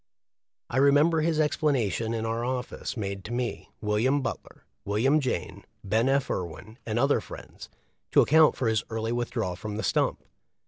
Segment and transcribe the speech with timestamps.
[0.67, 6.09] I remember his explanation in our office made to me, William Butler, William Jayne, Ben.
[6.09, 6.27] F.
[6.31, 7.69] Irwin, and other friends,
[8.09, 10.23] to account for his early withdrawal from the stump.